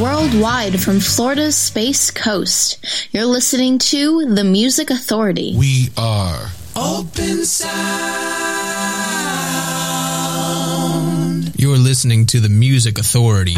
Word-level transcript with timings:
worldwide 0.00 0.80
from 0.80 0.98
Florida's 0.98 1.56
Space 1.56 2.10
Coast. 2.10 2.78
You're 3.12 3.26
listening 3.26 3.78
to 3.78 4.24
The 4.34 4.44
Music 4.44 4.88
Authority. 4.88 5.54
We 5.58 5.90
are 5.98 6.48
Open 6.74 7.44
Sound. 7.44 7.80
You're 11.56 11.76
listening 11.76 12.24
to 12.26 12.40
The 12.40 12.48
Music 12.48 12.98
Authority. 12.98 13.56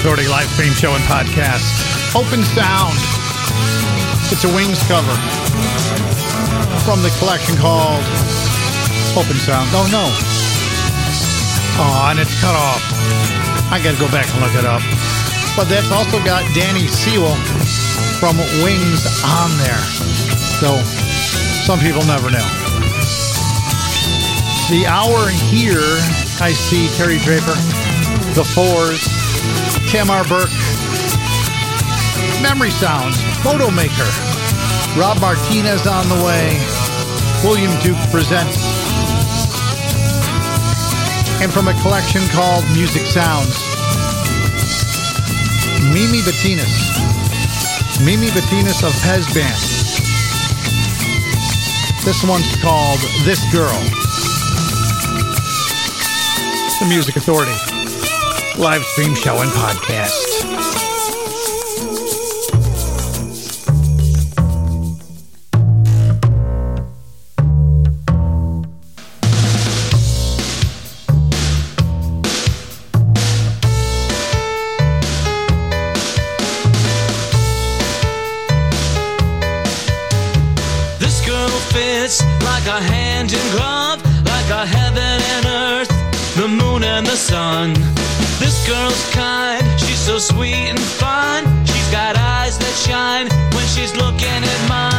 Authority 0.00 0.28
live 0.28 0.48
stream 0.56 0.72
show 0.72 0.96
and 0.96 1.04
podcast. 1.04 1.60
Open 2.16 2.40
Sound. 2.40 2.96
It's 4.32 4.48
a 4.48 4.52
Wings 4.56 4.80
cover 4.88 5.12
from 6.88 7.04
the 7.04 7.12
collection 7.20 7.52
called 7.60 8.00
Open 9.12 9.36
Sound. 9.36 9.68
Oh, 9.76 9.84
no. 9.92 10.08
Oh, 11.76 12.08
and 12.08 12.16
it's 12.16 12.32
cut 12.40 12.56
off. 12.56 12.80
I 13.68 13.76
got 13.84 13.92
to 13.92 14.00
go 14.00 14.08
back 14.08 14.24
and 14.32 14.40
look 14.40 14.56
it 14.56 14.64
up. 14.64 14.80
But 15.52 15.68
that's 15.68 15.92
also 15.92 16.16
got 16.24 16.48
Denny 16.56 16.88
Seiwell 16.88 17.36
from 18.16 18.40
Wings 18.64 19.04
on 19.20 19.52
there. 19.60 19.84
So 20.64 20.80
some 21.68 21.76
people 21.78 22.00
never 22.08 22.32
know. 22.32 22.48
The 24.72 24.88
hour 24.88 25.28
here, 25.52 25.84
I 26.40 26.56
see 26.56 26.88
Terry 26.96 27.18
Draper, 27.20 27.52
The 28.32 28.48
Fours, 28.48 29.19
Tamar 29.90 30.22
Burke, 30.28 30.54
Memory 32.40 32.70
Sounds, 32.70 33.16
Fotomaker, 33.42 34.06
Rob 34.96 35.20
Martinez 35.20 35.84
on 35.84 36.08
the 36.08 36.14
way, 36.24 36.54
William 37.42 37.72
Duke 37.82 37.98
presents, 38.12 38.54
and 41.42 41.52
from 41.52 41.66
a 41.66 41.74
collection 41.82 42.22
called 42.30 42.62
Music 42.70 43.02
Sounds, 43.02 43.50
Mimi 45.90 46.22
Betinis, 46.22 46.70
Mimi 48.06 48.28
Betinis 48.28 48.86
of 48.86 48.92
Pez 49.02 49.26
Band. 49.34 49.58
This 52.04 52.22
one's 52.22 52.54
called 52.62 53.00
This 53.24 53.42
Girl. 53.52 53.74
The 56.78 56.86
Music 56.88 57.16
Authority 57.16 57.79
live 58.60 58.84
stream 58.84 59.14
show 59.14 59.40
and 59.40 59.50
podcast. 59.52 60.89
She's 90.80 91.90
got 91.92 92.16
eyes 92.16 92.56
that 92.58 92.74
shine 92.86 93.28
when 93.54 93.66
she's 93.66 93.94
looking 93.96 94.42
at 94.42 94.68
mine. 94.68 94.89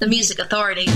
The 0.00 0.06
music 0.06 0.38
Authority. 0.38 0.86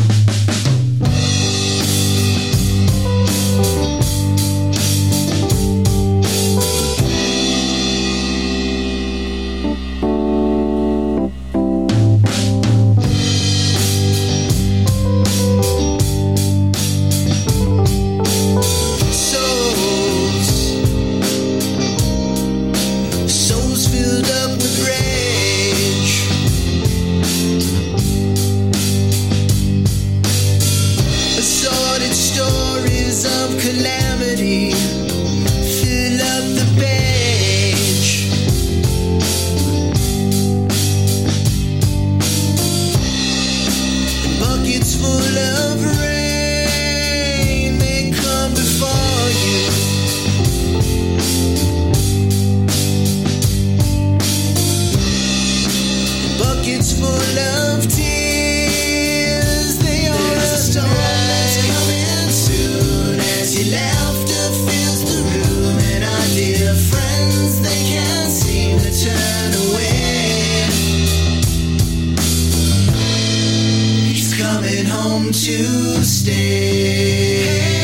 Coming 74.64 74.86
home 74.86 75.26
to 75.26 76.02
stay. 76.02 77.83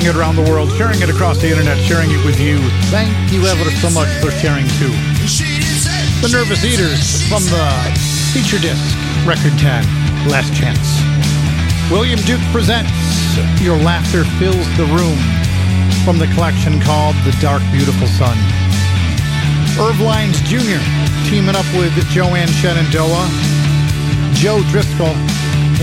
Sharing 0.00 0.16
it 0.16 0.18
around 0.18 0.36
the 0.36 0.50
world, 0.50 0.72
sharing 0.80 1.02
it 1.02 1.10
across 1.10 1.42
the 1.42 1.50
internet, 1.50 1.76
sharing 1.84 2.10
it 2.10 2.24
with 2.24 2.40
you. 2.40 2.56
Thank 2.88 3.12
you 3.30 3.44
ever 3.44 3.68
so 3.84 3.90
much 3.90 4.08
for 4.24 4.30
sharing 4.30 4.64
too. 4.80 4.88
The 6.24 6.30
Nervous 6.32 6.64
Eaters 6.64 7.20
from 7.28 7.44
the 7.52 7.68
feature 8.32 8.56
disc, 8.56 8.80
Record 9.28 9.52
10, 9.60 9.84
Last 10.32 10.56
Chance. 10.56 10.80
William 11.92 12.18
Duke 12.24 12.40
presents 12.48 12.88
Your 13.60 13.76
Laughter 13.76 14.24
Fills 14.40 14.64
the 14.80 14.88
Room 14.88 15.20
from 16.08 16.16
the 16.16 16.32
collection 16.32 16.80
called 16.80 17.14
The 17.28 17.36
Dark 17.36 17.60
Beautiful 17.68 18.08
Sun. 18.08 18.38
Irv 19.76 20.00
Lyons 20.00 20.40
Jr. 20.48 20.80
teaming 21.28 21.52
up 21.52 21.68
with 21.76 21.92
Joanne 22.08 22.48
Shenandoah, 22.48 23.28
Joe 24.32 24.64
Driscoll, 24.72 25.12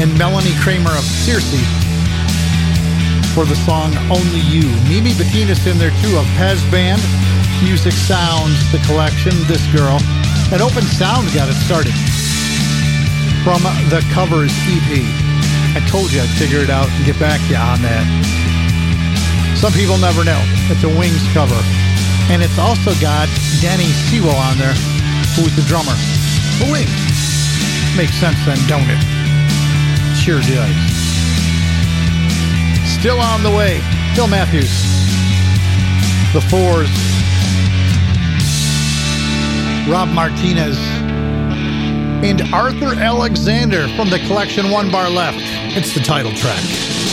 and 0.01 0.09
Melanie 0.17 0.57
Krahmer 0.57 0.97
of 0.97 1.05
SIRSY 1.05 1.86
for 3.37 3.45
the 3.45 3.61
song 3.69 3.93
Only 4.09 4.41
You. 4.49 4.65
Mimi 4.89 5.13
Betinis 5.13 5.69
in 5.69 5.77
there 5.77 5.93
too 6.01 6.17
of 6.17 6.25
Pez 6.41 6.57
Band, 6.73 6.97
Music 7.61 7.93
Sounds, 7.93 8.57
the 8.73 8.81
collection, 8.89 9.29
This 9.45 9.61
Girl. 9.69 10.01
And 10.49 10.57
Open 10.57 10.81
Sound 10.81 11.29
got 11.37 11.45
it 11.45 11.53
started 11.61 11.93
from 13.45 13.61
the 13.93 14.01
Covers 14.09 14.49
EP. 14.65 14.89
I 15.77 15.85
told 15.85 16.09
you 16.09 16.17
I'd 16.17 16.33
figure 16.41 16.65
it 16.65 16.71
out 16.73 16.89
and 16.89 17.05
get 17.05 17.19
back 17.21 17.37
to 17.45 17.53
you 17.53 17.61
on 17.61 17.77
that. 17.85 18.09
Some 19.53 19.71
people 19.71 20.01
never 20.01 20.25
know. 20.25 20.41
It's 20.73 20.81
a 20.81 20.89
Wings 20.89 21.21
cover. 21.29 21.61
And 22.33 22.41
it's 22.41 22.57
also 22.57 22.89
got 22.97 23.29
Denny 23.61 23.93
Seiwell 24.09 24.33
on 24.33 24.57
there, 24.57 24.73
who's 25.37 25.53
the 25.53 25.61
drummer. 25.69 25.93
for 26.57 26.73
Wings. 26.73 26.89
Makes 27.93 28.17
sense 28.17 28.41
then, 28.49 28.57
don't 28.65 28.89
it? 28.89 29.01
Sure 30.17 30.41
does. 30.41 31.06
Still 32.99 33.19
on 33.19 33.43
the 33.43 33.51
way. 33.51 33.79
Phil 34.15 34.27
Matthews. 34.27 34.71
The 36.33 36.41
Fours. 36.49 36.89
Rob 39.87 40.09
Martinez. 40.09 40.79
And 42.25 42.41
Arthur 42.51 42.95
Alexander 42.99 43.87
from 43.89 44.09
the 44.09 44.17
collection 44.25 44.71
One 44.71 44.91
Bar 44.91 45.11
Left. 45.11 45.37
It's 45.77 45.93
the 45.93 45.99
title 45.99 46.31
track. 46.31 47.06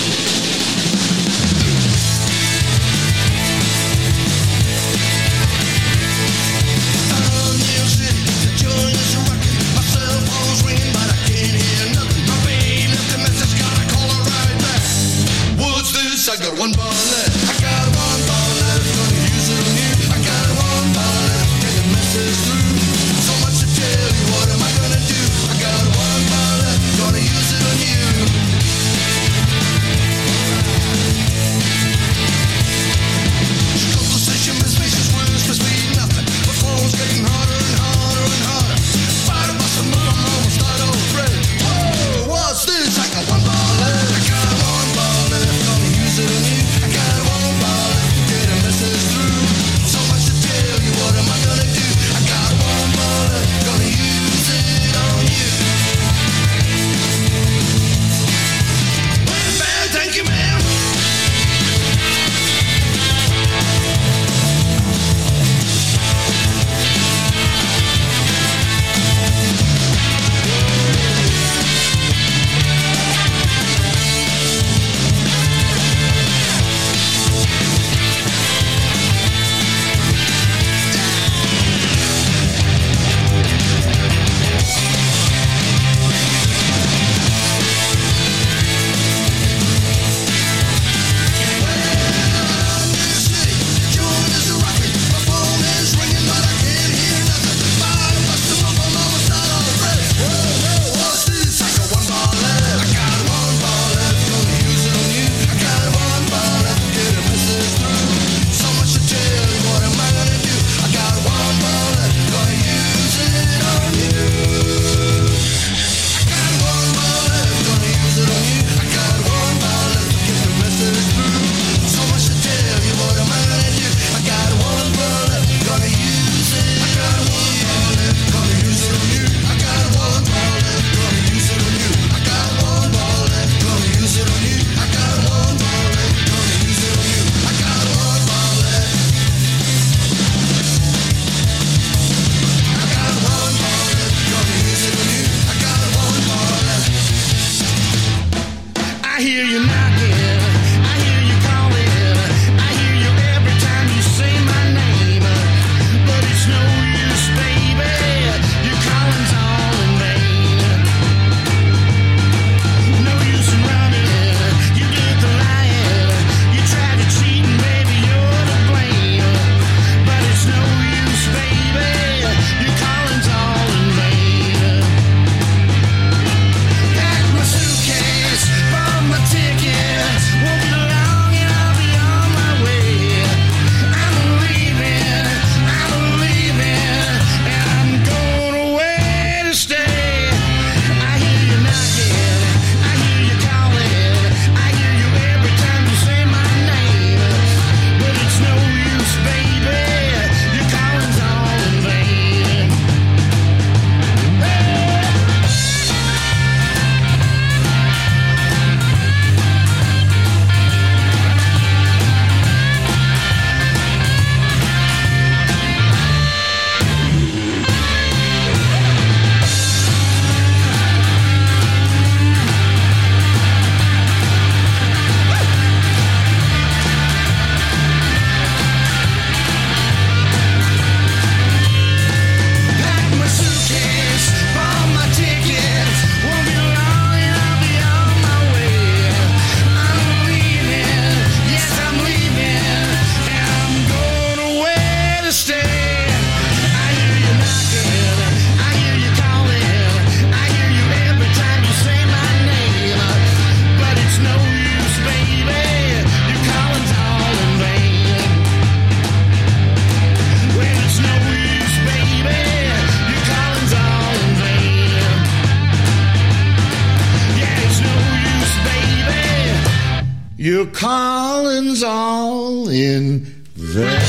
All 271.85 272.69
in 272.69 273.21
vain. 273.55 274.01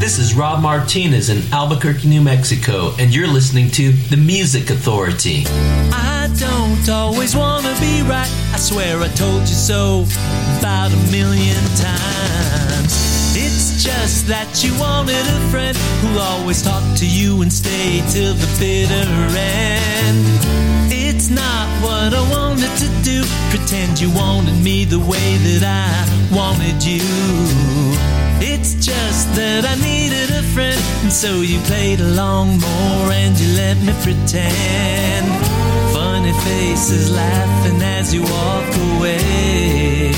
This 0.00 0.18
is 0.18 0.34
Rob 0.34 0.62
Martinez 0.62 1.28
in 1.28 1.42
Albuquerque, 1.52 2.08
New 2.08 2.22
Mexico, 2.22 2.92
and 2.98 3.14
you're 3.14 3.26
listening 3.26 3.70
to 3.72 3.92
The 3.92 4.16
Music 4.16 4.70
Authority. 4.70 5.44
I 5.92 6.30
don't 6.38 6.88
always 6.88 7.34
want 7.34 7.66
to 7.66 7.72
be 7.80 8.02
right. 8.02 8.30
I 8.52 8.58
swear 8.58 9.00
I 9.00 9.08
told 9.08 9.40
you 9.40 9.46
so 9.46 10.04
about 10.58 10.92
a 10.92 11.10
million 11.10 11.62
times. 11.76 12.94
It's 13.36 13.82
just 13.82 14.26
that 14.28 14.62
you 14.62 14.78
wanted 14.78 15.16
a 15.16 15.50
friend 15.50 15.76
who'll 15.76 16.20
always 16.20 16.62
talk 16.62 16.82
to 16.98 17.06
you 17.06 17.42
and 17.42 17.52
stay 17.52 18.02
till 18.10 18.34
the 18.34 18.56
bitter 18.58 19.08
end. 19.36 20.97
Not 21.30 21.68
what 21.82 22.14
I 22.14 22.22
wanted 22.30 22.74
to 22.78 22.88
do. 23.02 23.22
Pretend 23.50 24.00
you 24.00 24.10
wanted 24.14 24.64
me 24.64 24.86
the 24.86 24.98
way 24.98 25.36
that 25.36 25.62
I 25.62 26.34
wanted 26.34 26.82
you. 26.82 27.04
It's 28.40 28.72
just 28.74 29.34
that 29.34 29.66
I 29.66 29.74
needed 29.84 30.30
a 30.30 30.42
friend, 30.54 30.80
and 31.02 31.12
so 31.12 31.42
you 31.42 31.58
played 31.60 32.00
along 32.00 32.60
more 32.60 33.12
and 33.12 33.38
you 33.38 33.48
let 33.56 33.76
me 33.76 33.92
pretend. 34.02 35.26
Funny 35.92 36.32
faces 36.32 37.10
laughing 37.10 37.82
as 37.82 38.14
you 38.14 38.22
walk 38.22 38.70
away. 38.96 40.08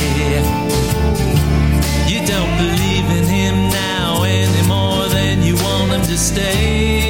You 2.06 2.20
don't 2.24 2.54
believe 2.56 3.06
in 3.18 3.24
him 3.24 3.56
now 3.70 4.22
any 4.22 4.68
more 4.68 5.08
than 5.08 5.42
you 5.42 5.56
want 5.56 5.90
him 5.90 6.02
to 6.02 6.16
stay. 6.16 7.09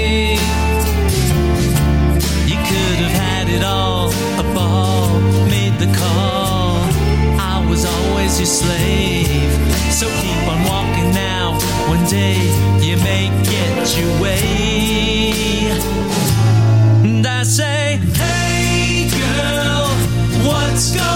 Your 8.40 8.46
slave, 8.46 9.52
so 9.92 10.06
keep 10.22 10.48
on 10.48 10.64
walking 10.64 11.12
now. 11.12 11.58
One 11.88 12.02
day 12.06 12.40
you 12.80 12.96
may 13.04 13.28
get 13.44 13.98
your 13.98 14.12
way. 14.18 15.68
And 17.04 17.26
I 17.26 17.42
say, 17.42 17.98
Hey 18.14 19.10
girl, 19.10 19.88
what's 20.48 20.96
going 20.96 21.09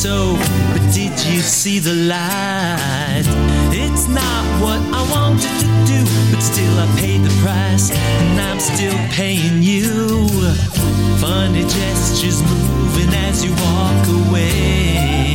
so. 0.00 0.34
But 0.72 0.82
did 0.94 1.12
you 1.28 1.40
see 1.40 1.78
the 1.78 1.92
light? 1.92 3.26
It's 3.70 4.08
not 4.08 4.44
what 4.62 4.80
I 4.98 5.02
wanted 5.14 5.54
to 5.64 5.68
do, 5.92 6.00
but 6.30 6.40
still 6.40 6.74
I 6.84 6.86
paid 6.98 7.20
the 7.22 7.34
price, 7.42 7.90
and 7.90 8.40
I'm 8.40 8.60
still 8.60 8.98
paying 9.10 9.62
you. 9.62 10.28
Funny 11.18 11.64
gestures 11.76 12.40
moving 12.42 13.12
as 13.26 13.44
you 13.44 13.52
walk 13.52 14.04
away. 14.20 15.29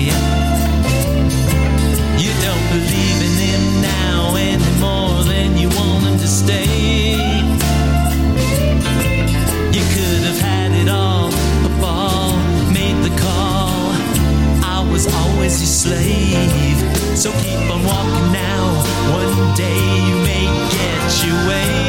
Slave, 15.86 16.82
so 17.16 17.32
keep 17.44 17.60
on 17.70 17.84
walking 17.84 18.32
now. 18.34 18.66
One 19.14 19.54
day 19.56 19.82
you 20.08 20.18
may 20.30 20.46
get 20.78 21.10
your 21.26 21.40
way. 21.48 21.86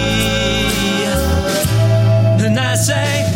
And 2.45 2.59
I 2.59 2.75
say, 2.75 3.36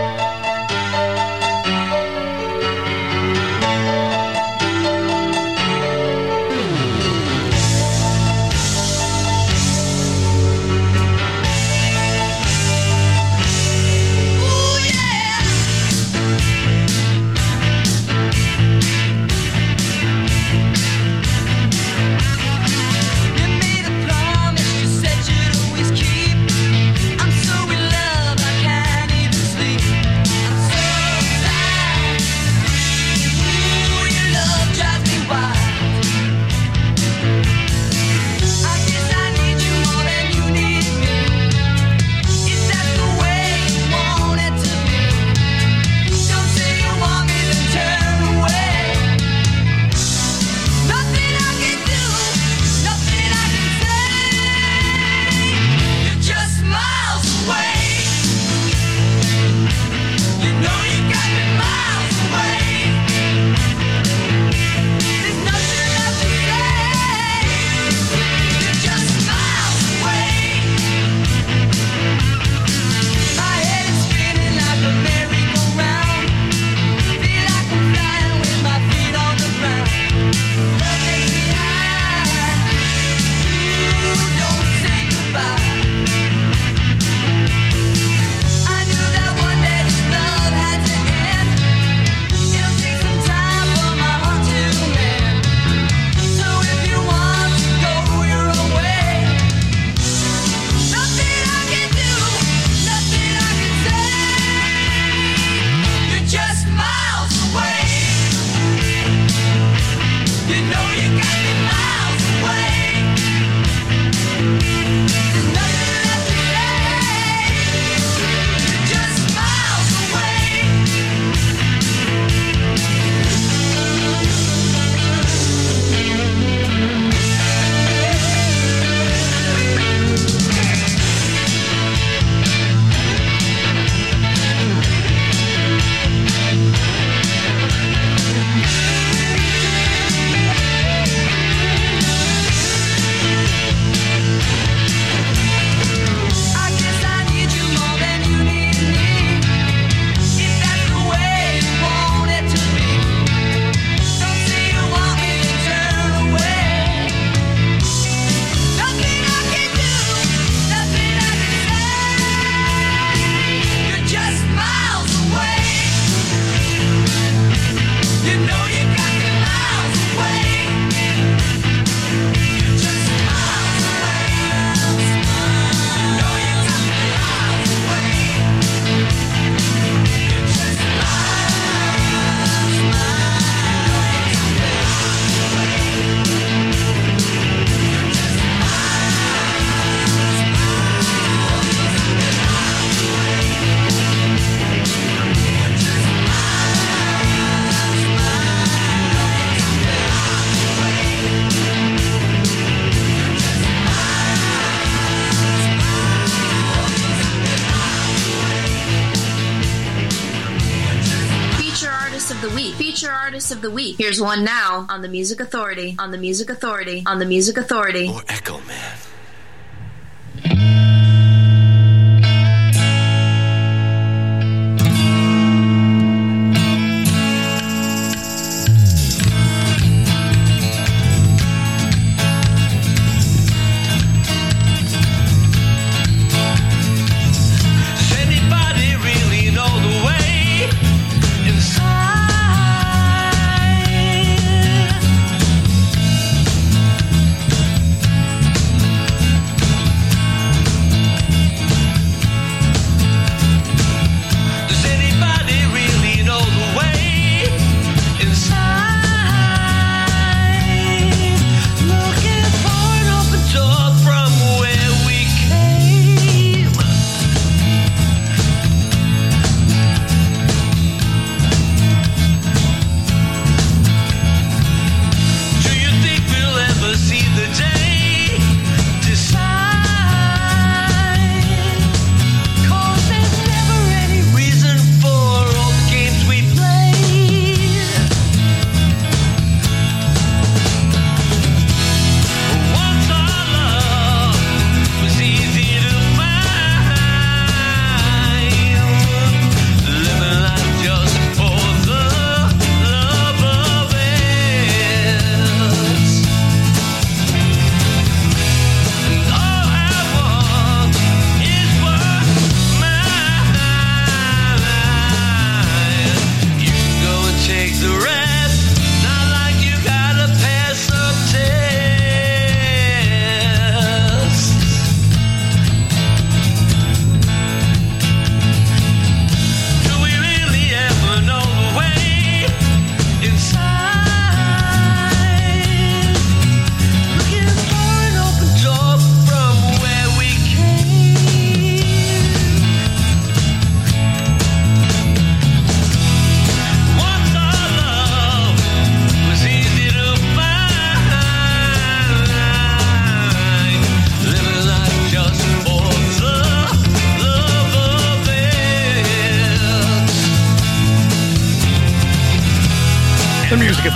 One 214.21 214.43
now 214.43 214.85
on 214.87 215.01
the 215.01 215.07
Music 215.07 215.39
Authority, 215.39 215.95
on 215.97 216.11
the 216.11 216.17
Music 216.19 216.51
Authority, 216.51 217.01
on 217.07 217.17
the 217.17 217.25
Music 217.25 217.57
Authority. 217.57 218.07
Or 218.07 218.21
Echo 218.29 218.59
Me. 218.59 218.70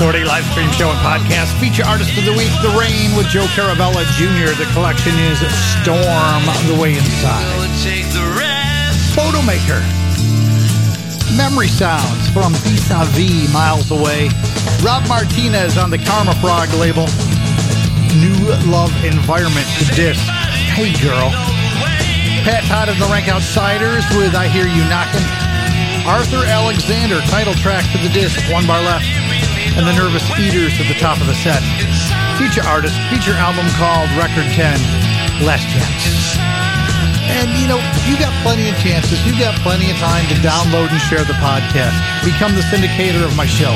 Authority 0.06 0.30
live 0.30 0.46
stream 0.54 0.70
show 0.78 0.86
and 0.94 1.02
podcast. 1.02 1.50
Feature 1.58 1.82
artist 1.82 2.14
of 2.14 2.26
the 2.30 2.38
week, 2.38 2.54
The 2.62 2.70
Rain 2.78 3.18
with 3.18 3.26
Joe 3.26 3.50
Caravella 3.58 4.06
Jr. 4.14 4.54
The 4.54 4.70
collection 4.70 5.18
is 5.18 5.42
Storm 5.82 6.46
the 6.70 6.78
Way 6.78 6.94
Inside. 6.94 7.50
Fotomaker. 9.18 9.82
Memory 11.36 11.70
Sounds 11.70 12.30
from 12.30 12.54
Vis 12.62 12.86
a 12.94 13.02
Vis 13.18 13.52
Miles 13.52 13.90
Away. 13.90 14.30
Rob 14.86 15.02
Martinez 15.10 15.76
on 15.76 15.90
the 15.90 15.98
Karma 15.98 16.36
Frog 16.38 16.70
label. 16.78 17.10
New 18.22 18.38
Love 18.70 18.94
Environment 19.02 19.66
to 19.82 19.90
disc. 19.98 20.22
Hey 20.78 20.94
Girl. 21.02 21.34
Pat 22.46 22.62
Todd 22.70 22.90
of 22.90 23.00
the 23.00 23.10
Rank 23.10 23.28
Outsiders 23.28 24.06
with 24.14 24.36
I 24.36 24.50
Hear 24.50 24.70
You 24.70 24.86
Knocking. 24.86 25.26
Arthur 26.06 26.46
Alexander, 26.46 27.22
title 27.22 27.56
track 27.56 27.90
to 27.92 27.98
the 27.98 28.14
disc, 28.14 28.38
one 28.54 28.68
bar 28.68 28.84
left. 28.84 29.25
And 29.74 29.84
the 29.90 29.96
Nervous 29.98 30.24
Eaters 30.38 30.78
at 30.78 30.86
the 30.86 30.98
top 31.02 31.18
of 31.18 31.26
the 31.26 31.34
set. 31.34 31.60
Feature 32.38 32.62
artist, 32.70 32.94
feature 33.10 33.34
album 33.34 33.66
called 33.76 34.08
Record 34.14 34.46
10, 34.54 34.78
Last 35.42 35.66
Chance. 35.66 36.38
And 37.26 37.50
you 37.58 37.66
know, 37.68 37.82
you 38.06 38.16
got 38.22 38.32
plenty 38.46 38.70
of 38.70 38.78
chances. 38.78 39.18
You 39.26 39.34
got 39.36 39.58
plenty 39.66 39.90
of 39.90 39.98
time 39.98 40.24
to 40.30 40.36
download 40.46 40.94
and 40.94 41.02
share 41.10 41.26
the 41.26 41.36
podcast. 41.42 41.98
Become 42.24 42.54
the 42.54 42.62
syndicator 42.70 43.26
of 43.26 43.36
my 43.36 43.50
show. 43.50 43.74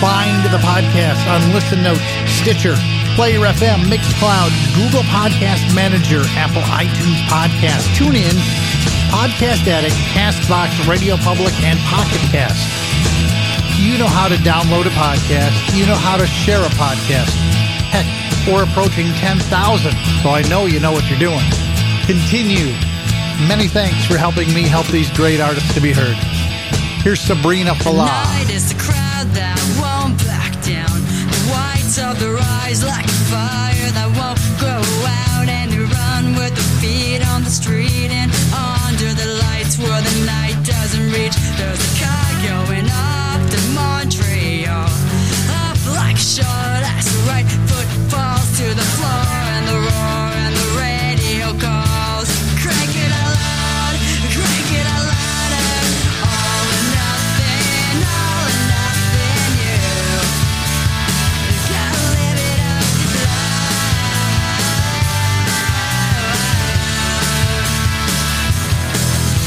Find 0.00 0.40
the 0.48 0.58
podcast 0.64 1.20
on 1.28 1.52
Listen 1.52 1.82
Notes, 1.82 2.02
Stitcher, 2.26 2.74
Player 3.14 3.40
FM, 3.40 3.86
Mixcloud, 3.86 4.50
Google 4.74 5.04
Podcast 5.12 5.74
Manager, 5.74 6.22
Apple 6.34 6.62
iTunes 6.62 7.20
Podcast, 7.28 7.84
TuneIn, 7.94 8.34
Podcast 9.12 9.66
Addict, 9.68 9.94
Castbox, 10.16 10.88
Radio 10.88 11.16
Public, 11.16 11.52
and 11.62 11.78
Pocket 11.80 12.20
Cast. 12.32 12.85
You 13.76 13.98
know 13.98 14.08
how 14.08 14.28
to 14.28 14.36
download 14.36 14.86
a 14.86 14.94
podcast. 14.96 15.76
You 15.76 15.86
know 15.86 15.96
how 15.96 16.16
to 16.16 16.26
share 16.26 16.60
a 16.60 16.72
podcast. 16.80 17.32
Heck, 17.92 18.06
we're 18.48 18.64
approaching 18.64 19.06
10,000, 19.20 19.92
so 20.22 20.30
I 20.30 20.42
know 20.48 20.66
you 20.66 20.80
know 20.80 20.92
what 20.92 21.08
you're 21.08 21.18
doing. 21.18 21.44
Continue. 22.04 22.72
Many 23.48 23.68
thanks 23.68 24.04
for 24.06 24.16
helping 24.16 24.52
me 24.54 24.62
help 24.62 24.86
these 24.88 25.10
great 25.12 25.40
artists 25.40 25.72
to 25.74 25.80
be 25.80 25.92
heard. 25.92 26.16
Here's 27.04 27.20
Sabrina 27.20 27.72
Falah. 27.72 28.06
Night 28.06 28.50
is 28.50 28.72
the 28.72 28.80
crowd 28.80 29.28
that 29.36 29.56
won't 29.78 30.18
back 30.26 30.52
down. 30.64 30.96
The 31.30 31.42
whites 31.52 31.96
of 32.02 32.18
their 32.18 32.36
eyes 32.36 32.82
like 32.82 33.06
fire 33.30 33.90
that 33.94 34.10
won't 34.18 34.42
go 34.58 34.76
out. 35.06 35.48
And 35.48 35.70
they 35.70 35.78
run 35.78 36.34
with 36.34 36.56
their 36.56 36.72
feet 36.82 37.22
on 37.28 37.44
the 37.44 37.50
street 37.50 38.10
and 38.10 38.32
under 38.82 39.12
the 39.14 39.38
lights 39.46 39.78
where 39.78 40.02
the 40.02 40.16
night 40.26 40.58
doesn't 40.64 41.06
reach. 41.14 41.36
There's 41.56 41.78
a 41.78 41.92
car 42.02 42.26
going 42.42 42.75
Shot 46.26 46.82
as 46.82 47.04
the 47.06 47.22
right 47.30 47.46
foot 47.46 47.86
falls 48.10 48.58
to 48.58 48.66
the 48.74 48.82
floor. 48.98 49.26
And 49.54 49.68
the 49.68 49.78
roar 49.78 50.26
and 50.42 50.56
the 50.56 50.68
radio 50.74 51.54
calls. 51.54 52.26
Crank 52.58 52.90
it 52.98 53.12
out 53.14 53.30
loud, 53.30 53.94
crank 54.34 54.70
it 54.74 54.86
out 54.90 55.06
louder. 55.06 55.86
All 56.26 56.66
or 56.66 56.82
nothing, 56.98 58.02
all 58.10 58.42
or 58.42 58.58
nothing, 58.74 59.54
you. 59.62 59.86
Gotta 61.70 62.02
live 62.18 62.42
it 62.42 62.58
up 62.74 62.90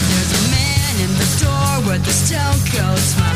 There's 0.07 0.31
a 0.31 0.43
man 0.47 0.93
in 1.03 1.11
the 1.11 1.27
store 1.27 1.75
with 1.91 2.07
a 2.07 2.15
stone 2.15 2.61
cold 2.71 2.99
smile. 2.99 3.28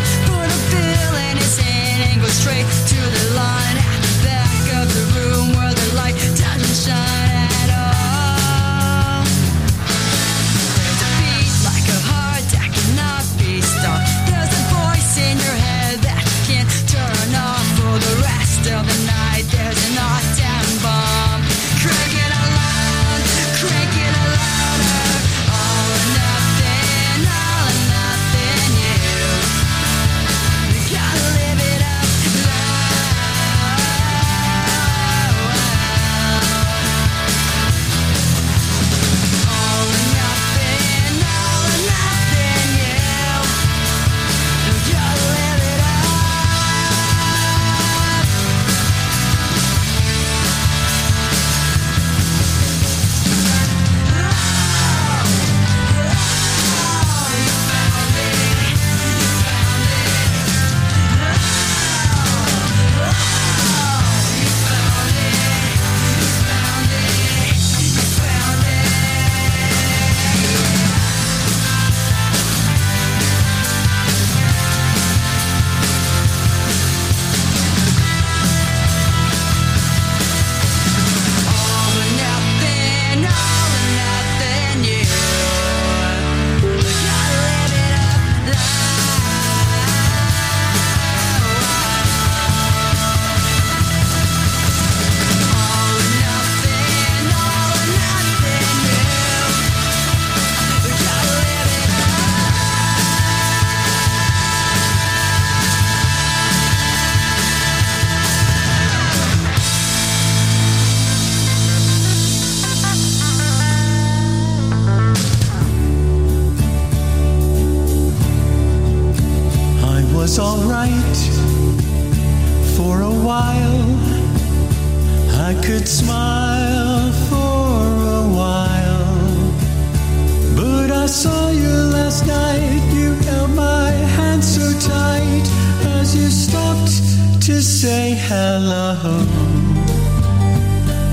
To 137.46 137.62
say 137.62 138.16
hello. 138.16 138.96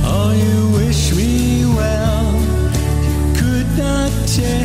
Oh, 0.05 0.31
you 0.33 0.71
wish 0.79 1.13
me 1.13 1.65
well. 1.67 2.35
You 3.05 3.35
could 3.35 3.69
not 3.77 4.13
tell 4.29 4.65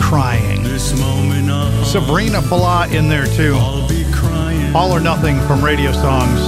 Crying. 0.00 0.62
This 0.62 0.98
moment 0.98 1.50
I'll 1.50 1.84
Sabrina 1.84 2.40
Falah 2.40 2.92
in 2.92 3.08
there 3.08 3.26
too. 3.26 3.54
be 3.88 4.04
crying. 4.12 4.74
All 4.74 4.92
or 4.92 5.00
Nothing 5.00 5.40
from 5.46 5.64
Radio 5.64 5.92
Songs. 5.92 6.40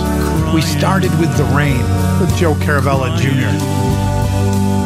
We 0.55 0.61
started 0.61 1.11
with 1.21 1.37
The 1.37 1.45
Rain 1.57 1.83
with 2.21 2.35
Joe 2.37 2.55
Caravella 2.55 3.17
Jr. 3.17 3.51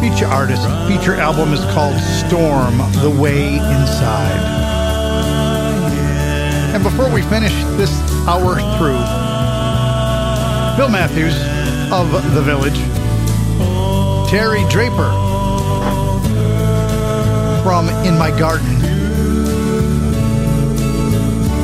Feature 0.01 0.27
artist. 0.27 0.63
Feature 0.87 1.15
album 1.15 1.53
is 1.53 1.61
called 1.73 1.99
Storm, 1.99 2.77
The 3.01 3.11
Way 3.11 3.55
Inside. 3.57 4.41
And 6.75 6.83
before 6.83 7.11
we 7.11 7.23
finish 7.23 7.55
this 7.77 7.93
hour 8.27 8.57
through, 8.77 9.01
Bill 10.77 10.89
Matthews 10.91 11.35
of 11.93 12.11
The 12.35 12.43
Village, 12.43 12.79
Terry 14.29 14.65
Draper 14.69 15.11
from 17.65 17.89
In 18.05 18.19
My 18.19 18.31
Garden. 18.39 18.79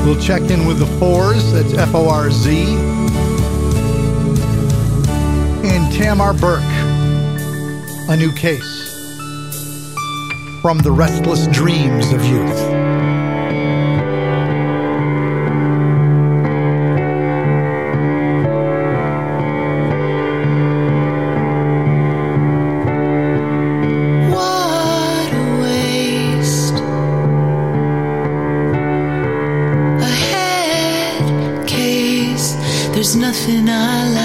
We'll 0.07 0.18
check 0.18 0.51
in 0.51 0.64
with 0.64 0.78
the 0.78 0.86
Forz, 0.98 1.53
that's 1.53 1.74
F 1.74 1.94
O 1.94 2.09
R 2.09 2.30
Z, 2.30 2.64
and 5.62 5.92
Tamar 5.92 6.32
Burke, 6.32 6.62
A 8.09 8.16
New 8.16 8.32
Case 8.32 8.88
from 10.62 10.78
The 10.78 10.90
Restless 10.90 11.46
Dreams 11.48 12.11
of 12.14 12.24
Youth. 12.24 12.80
There's 33.47 33.62
nothing 33.62 33.70
I 33.70 34.20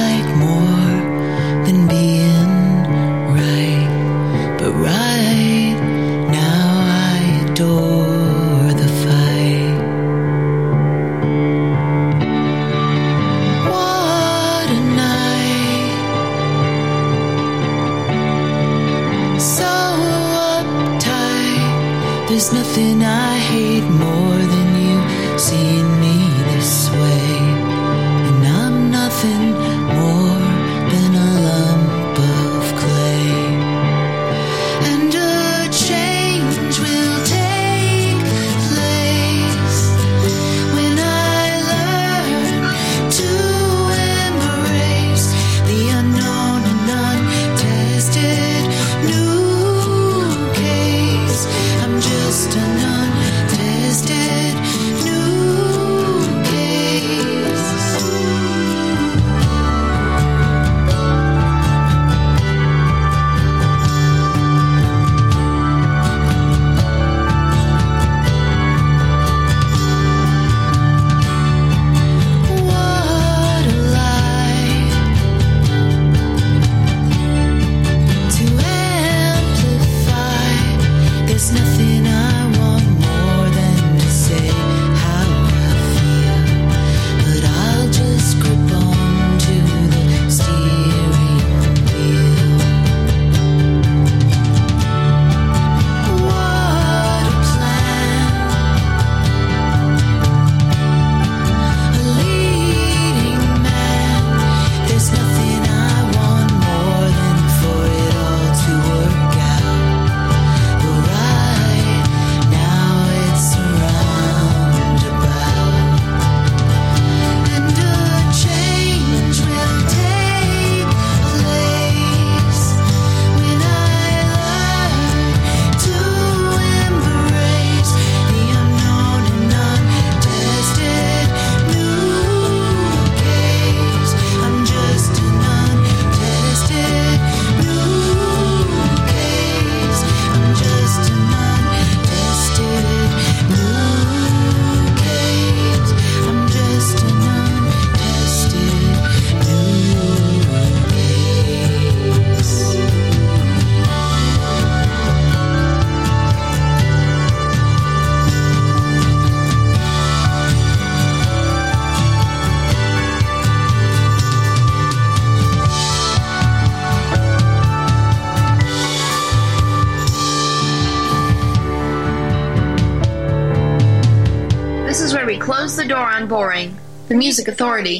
door 175.87 175.97
on 175.97 176.27
boring. 176.27 176.77
The 177.07 177.15
Music 177.15 177.47
Authority. 177.47 177.99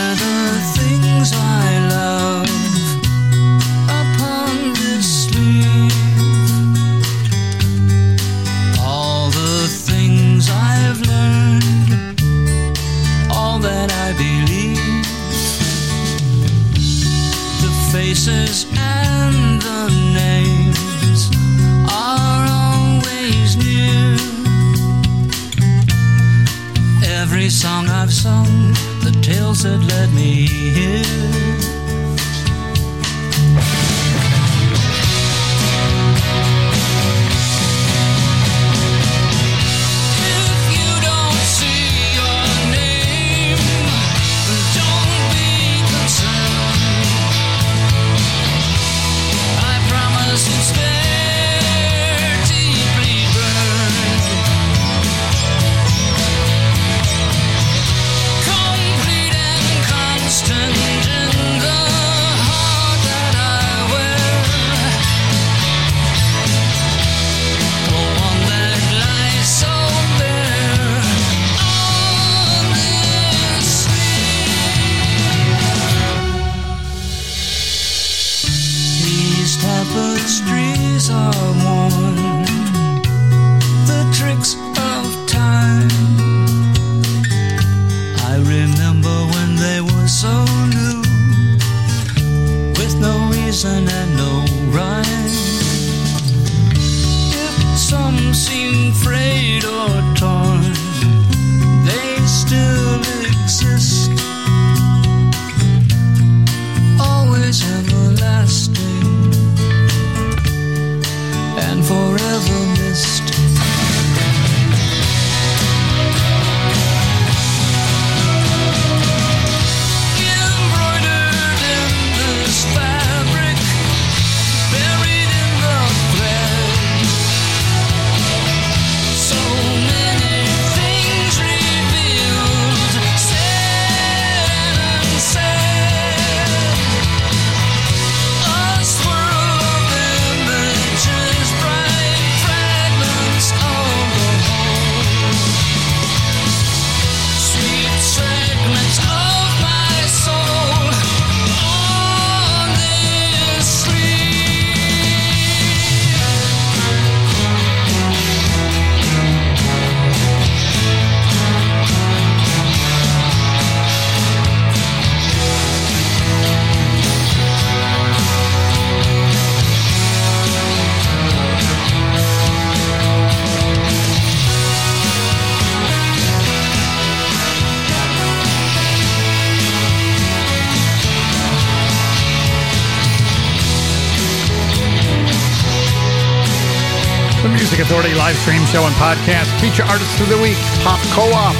Live 188.11 188.35
stream 188.43 188.65
show 188.67 188.83
and 188.83 188.95
podcast. 188.99 189.47
Feature 189.63 189.87
artists 189.87 190.19
of 190.19 190.27
the 190.27 190.35
week, 190.43 190.59
Pop 190.83 190.99
Co-op 191.15 191.55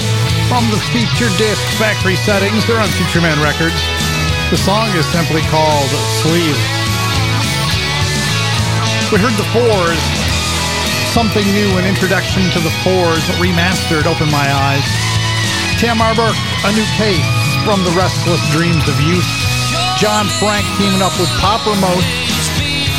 from 0.52 0.68
the 0.68 0.80
feature 0.92 1.32
disc 1.40 1.64
Factory 1.80 2.20
Settings. 2.20 2.68
They're 2.68 2.82
on 2.82 2.92
Future 3.00 3.24
Man 3.24 3.40
Records. 3.40 3.80
The 4.52 4.60
song 4.60 4.92
is 5.00 5.08
simply 5.16 5.48
called 5.48 5.88
Sleeve. 6.20 6.60
We 9.16 9.24
heard 9.24 9.32
the 9.40 9.48
Forz, 9.56 10.04
something 11.16 11.48
new, 11.56 11.80
an 11.80 11.88
introduction 11.88 12.44
to 12.52 12.60
the 12.60 12.74
Forz, 12.84 13.24
remastered. 13.40 14.04
Open 14.04 14.28
my 14.28 14.44
eyes. 14.44 14.84
Tamar 15.80 16.12
Burke, 16.20 16.36
a 16.68 16.72
new 16.76 16.88
case 17.00 17.32
from 17.64 17.80
the 17.88 17.96
Restless 17.96 18.44
Dreams 18.52 18.84
of 18.92 19.00
Youth. 19.00 19.28
John 19.96 20.28
Frank 20.36 20.68
teaming 20.76 21.00
up 21.00 21.16
with 21.16 21.32
Pop 21.40 21.64
Remote, 21.64 22.04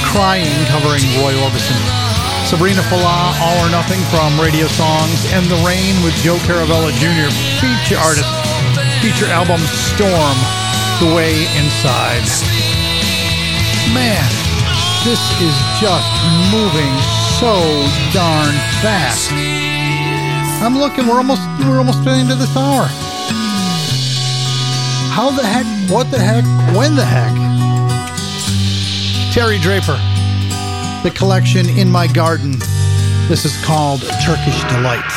Crying, 0.08 0.56
covering 0.72 1.04
Roy 1.20 1.36
Orbison. 1.44 2.01
Sabrina 2.52 2.82
Fala, 2.82 3.32
All 3.40 3.64
or 3.64 3.70
Nothing 3.70 4.04
from 4.12 4.38
Radio 4.38 4.66
Songs, 4.66 5.24
and 5.32 5.46
The 5.46 5.56
Rain 5.64 5.96
with 6.04 6.12
Joe 6.20 6.36
Caravella 6.44 6.92
Jr., 7.00 7.32
feature 7.56 7.96
artist, 7.96 8.28
feature 9.00 9.24
album 9.32 9.56
Storm, 9.88 10.36
The 11.00 11.16
Way 11.16 11.48
Inside. 11.56 12.20
Man, 13.96 14.28
this 15.00 15.16
is 15.40 15.56
just 15.80 16.12
moving 16.52 16.92
so 17.40 17.56
darn 18.12 18.52
fast. 18.84 19.32
I'm 20.60 20.76
looking, 20.76 21.08
we're 21.08 21.16
almost 21.16 21.40
we're 21.60 21.78
almost 21.78 22.04
getting 22.04 22.28
to 22.28 22.34
this 22.34 22.54
hour. 22.54 22.84
How 25.08 25.30
the 25.30 25.42
heck, 25.42 25.64
what 25.90 26.10
the 26.10 26.18
heck, 26.18 26.44
when 26.76 26.96
the 26.96 27.04
heck? 27.06 27.32
Terry 29.32 29.58
Draper 29.58 29.98
the 31.02 31.10
collection 31.10 31.68
In 31.70 31.90
My 31.90 32.06
Garden. 32.06 32.52
This 33.28 33.44
is 33.44 33.64
called 33.64 34.02
Turkish 34.24 34.62
Delights. 34.70 35.11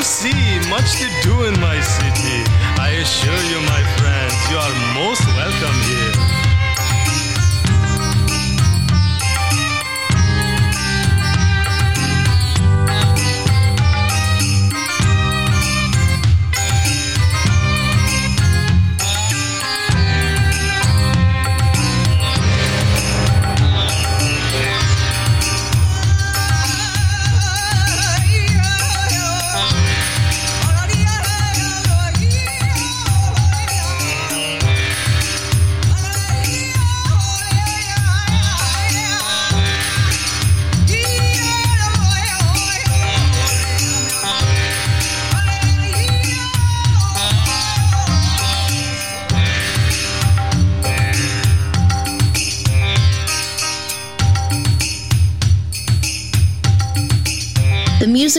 To 0.00 0.06
see, 0.06 0.70
much 0.70 0.96
to 0.96 1.08
do 1.22 1.44
in 1.44 1.60
my 1.60 1.78
city. 1.80 2.42
I 2.78 2.90
assure 3.02 3.42
you, 3.52 3.60
my 3.66 3.82
friends, 3.98 4.34
you 4.50 4.56
are 4.56 4.94
most 4.94 5.26
welcome 5.36 5.76
here. 5.88 6.39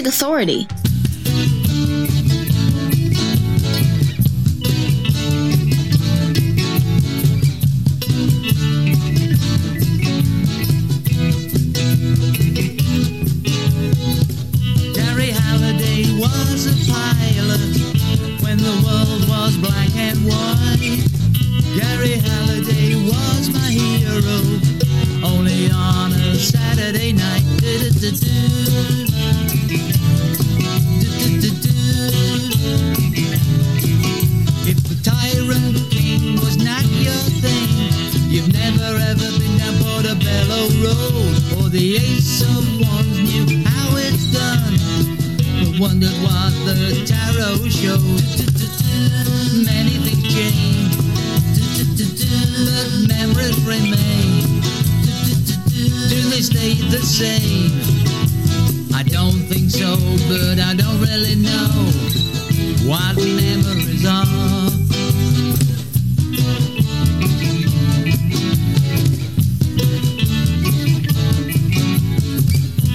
Authority. 0.08 0.68
Memories 53.34 53.65
remain. 53.65 54.61
Do 56.09 56.29
they 56.29 56.41
stay 56.41 56.73
the 56.89 56.99
same? 56.99 57.71
I 58.93 59.03
don't 59.03 59.41
think 59.47 59.69
so, 59.69 59.95
but 60.27 60.59
I 60.59 60.73
don't 60.75 60.99
really 61.01 61.36
know 61.36 61.69
what 62.88 63.15
memories 63.17 64.05
are. 64.05 64.71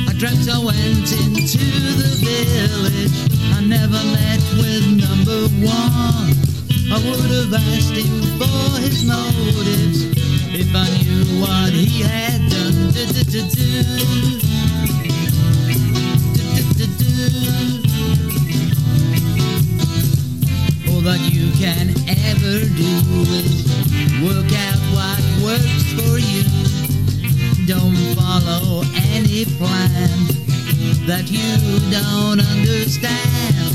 I 0.08 0.12
dreamt 0.18 0.48
I 0.48 0.58
went 0.58 1.12
into 1.12 1.64
the 2.00 2.12
village. 2.24 3.16
I 3.54 3.60
never 3.66 4.02
met 4.12 4.42
with 4.60 4.84
number 5.00 5.48
one. 5.64 6.36
I 6.88 6.98
would 7.04 7.30
have 7.30 7.54
asked 7.54 7.94
him 7.94 8.22
for 8.38 8.80
his 8.80 9.04
motives 9.04 10.15
if 10.58 10.74
I 10.74 10.88
knew 11.04 11.40
what 11.40 11.72
he 11.72 12.00
had 12.00 12.40
done. 12.48 12.90
Du-du-du-du. 12.92 13.56
All 20.88 21.02
that 21.02 21.20
you 21.30 21.52
can 21.60 21.90
ever 22.08 22.64
do 22.72 22.92
is 23.36 23.68
work 24.24 24.52
out 24.64 24.80
what 24.96 25.20
works 25.44 25.92
for 25.92 26.16
you. 26.18 26.44
Don't 27.66 27.96
follow 28.16 28.84
any 29.12 29.44
plan 29.58 30.08
that 31.06 31.28
you 31.28 31.80
don't 31.90 32.40
understand. 32.40 33.65